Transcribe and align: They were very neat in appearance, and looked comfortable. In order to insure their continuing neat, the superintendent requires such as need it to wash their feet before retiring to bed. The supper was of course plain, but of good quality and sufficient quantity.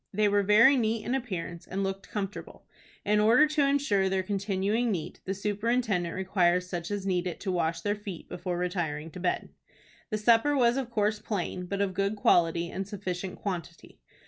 They 0.11 0.27
were 0.27 0.41
very 0.41 0.77
neat 0.77 1.05
in 1.05 1.13
appearance, 1.13 1.67
and 1.67 1.83
looked 1.83 2.09
comfortable. 2.09 2.65
In 3.05 3.19
order 3.19 3.45
to 3.49 3.67
insure 3.67 4.09
their 4.09 4.23
continuing 4.23 4.89
neat, 4.91 5.19
the 5.25 5.35
superintendent 5.35 6.15
requires 6.15 6.67
such 6.67 6.89
as 6.89 7.05
need 7.05 7.27
it 7.27 7.39
to 7.41 7.51
wash 7.51 7.81
their 7.81 7.93
feet 7.93 8.27
before 8.27 8.57
retiring 8.57 9.11
to 9.11 9.19
bed. 9.19 9.49
The 10.09 10.17
supper 10.17 10.57
was 10.57 10.75
of 10.75 10.89
course 10.89 11.19
plain, 11.19 11.67
but 11.67 11.81
of 11.81 11.93
good 11.93 12.15
quality 12.15 12.71
and 12.71 12.87
sufficient 12.87 13.37
quantity. 13.37 13.99